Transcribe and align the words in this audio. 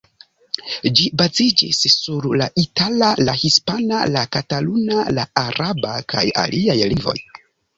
Ĝi 0.99 1.03
baziĝis 1.21 1.81
sur 1.95 2.25
la 2.41 2.47
itala, 2.63 3.11
la 3.27 3.35
hispana, 3.43 4.01
la 4.17 4.25
kataluna, 4.37 5.05
la 5.19 5.27
araba 5.45 5.95
kaj 6.15 6.25
aliaj 6.47 6.81
lingvoj. 6.83 7.17